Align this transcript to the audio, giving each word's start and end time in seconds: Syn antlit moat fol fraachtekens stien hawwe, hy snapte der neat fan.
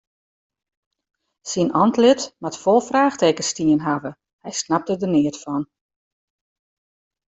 Syn 1.51 1.69
antlit 1.83 2.21
moat 2.41 2.57
fol 2.63 2.81
fraachtekens 2.89 3.49
stien 3.51 3.81
hawwe, 3.87 4.11
hy 4.43 4.51
snapte 4.59 4.93
der 5.01 5.11
neat 5.13 5.37
fan. 5.43 5.63